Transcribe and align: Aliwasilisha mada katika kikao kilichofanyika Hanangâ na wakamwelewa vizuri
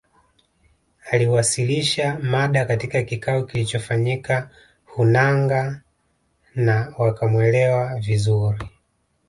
Aliwasilisha 1.11 2.19
mada 2.21 2.65
katika 2.65 3.03
kikao 3.03 3.43
kilichofanyika 3.43 4.49
Hanangâ 4.97 5.75
na 6.55 6.93
wakamwelewa 6.97 7.95
vizuri 7.99 8.69